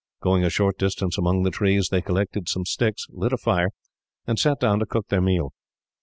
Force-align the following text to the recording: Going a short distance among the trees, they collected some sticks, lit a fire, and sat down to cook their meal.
Going 0.19 0.43
a 0.43 0.49
short 0.49 0.79
distance 0.79 1.19
among 1.19 1.43
the 1.43 1.51
trees, 1.51 1.89
they 1.89 2.01
collected 2.01 2.49
some 2.49 2.65
sticks, 2.65 3.05
lit 3.11 3.33
a 3.33 3.37
fire, 3.37 3.69
and 4.25 4.39
sat 4.39 4.59
down 4.59 4.79
to 4.79 4.87
cook 4.87 5.09
their 5.09 5.21
meal. 5.21 5.53